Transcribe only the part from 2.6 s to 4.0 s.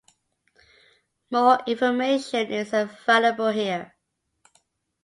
available here.